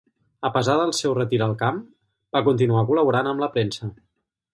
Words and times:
A 0.47 0.49
pesar 0.53 0.77
del 0.77 0.93
seu 0.99 1.11
retir 1.17 1.39
al 1.47 1.53
camp, 1.59 1.77
va 2.37 2.41
continuar 2.47 2.85
col·laborant 2.91 3.31
en 3.33 3.45
la 3.45 3.51
premsa. 3.59 3.91